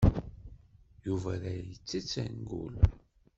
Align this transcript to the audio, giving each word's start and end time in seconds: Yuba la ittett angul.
Yuba 1.05 1.31
la 1.41 1.51
ittett 1.75 2.13
angul. 2.23 2.73